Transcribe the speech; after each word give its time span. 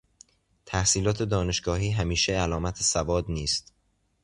تحصیلات 0.65 1.23
دانشگاهی 1.23 1.89
همیشه 1.91 2.33
علامت 2.33 2.77
سواد 2.83 3.25
نیست. 3.29 3.73